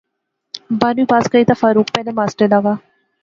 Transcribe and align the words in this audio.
بارہویں 0.79 1.09
پاس 1.11 1.25
کری 1.31 1.43
تے 1.49 1.53
فاروق 1.61 1.87
پہلے 1.95 2.11
ماسٹر 2.19 2.47
لاغا 2.51 2.73